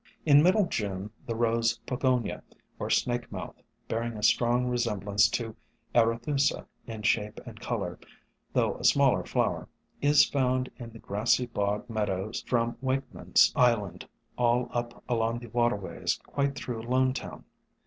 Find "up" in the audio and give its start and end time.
14.71-15.03